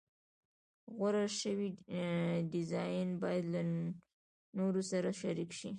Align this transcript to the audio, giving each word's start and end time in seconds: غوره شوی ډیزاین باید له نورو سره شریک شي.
غوره 0.97 1.25
شوی 1.39 1.69
ډیزاین 2.53 3.07
باید 3.21 3.45
له 3.53 3.61
نورو 4.57 4.81
سره 4.91 5.09
شریک 5.21 5.51
شي. 5.59 5.69